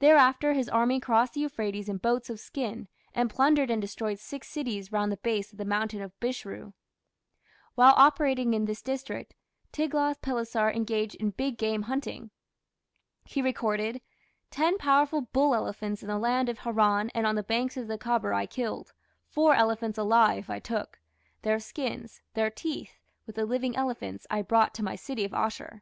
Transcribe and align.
Thereafter 0.00 0.52
his 0.52 0.68
army 0.68 1.00
crossed 1.00 1.32
the 1.32 1.40
Euphrates 1.40 1.88
in 1.88 1.96
boats 1.96 2.28
of 2.28 2.38
skin, 2.38 2.88
and 3.14 3.30
plundered 3.30 3.70
and 3.70 3.80
destroyed 3.80 4.18
six 4.18 4.46
cities 4.50 4.92
round 4.92 5.10
the 5.10 5.16
base 5.16 5.50
of 5.50 5.56
the 5.56 5.64
mountain 5.64 6.02
of 6.02 6.12
Bishru. 6.20 6.74
While 7.74 7.94
operating 7.96 8.52
in 8.52 8.66
this 8.66 8.82
district, 8.82 9.34
Tiglath 9.72 10.20
pileser 10.20 10.70
engaged 10.70 11.14
in 11.14 11.30
big 11.30 11.56
game 11.56 11.84
hunting. 11.84 12.30
He 13.24 13.40
recorded: 13.40 14.02
"Ten 14.50 14.76
powerful 14.76 15.22
bull 15.22 15.54
elephants 15.54 16.02
in 16.02 16.08
the 16.08 16.18
land 16.18 16.50
of 16.50 16.58
Haran 16.58 17.08
and 17.14 17.26
on 17.26 17.34
the 17.36 17.42
banks 17.42 17.78
of 17.78 17.88
the 17.88 17.96
Khabour 17.96 18.34
I 18.34 18.44
killed; 18.44 18.92
four 19.30 19.54
elephants 19.54 19.96
alive 19.96 20.50
I 20.50 20.58
took. 20.58 21.00
Their 21.40 21.58
skins, 21.58 22.20
their 22.34 22.50
teeth, 22.50 22.98
with 23.24 23.36
the 23.36 23.46
living 23.46 23.74
elephants, 23.74 24.26
I 24.28 24.42
brought 24.42 24.74
to 24.74 24.84
my 24.84 24.96
city 24.96 25.24
of 25.24 25.32
Asshur." 25.32 25.70